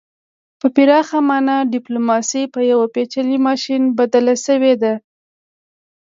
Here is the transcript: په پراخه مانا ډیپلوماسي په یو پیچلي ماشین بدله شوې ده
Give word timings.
په 0.59 0.67
پراخه 0.75 1.19
مانا 1.29 1.57
ډیپلوماسي 1.73 2.43
په 2.53 2.59
یو 2.71 2.79
پیچلي 2.93 3.37
ماشین 3.47 3.81
بدله 3.99 4.35
شوې 4.45 4.73
ده 4.81 4.93